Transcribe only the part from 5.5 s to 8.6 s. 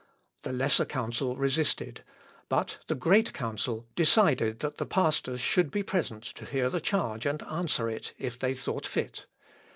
be present to hear the charge, and answer it, if they